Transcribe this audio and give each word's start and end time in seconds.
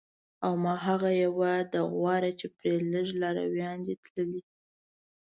او 0.45 0.53
ما 0.63 0.75
هغه 0.87 1.09
یوه 1.23 1.51
ده 1.71 1.81
غوره 1.93 2.31
چې 2.39 2.47
پرې 2.57 2.75
لږ 2.91 3.07
لارویان 3.21 3.77
دي 3.87 3.95
تللي 4.03 4.41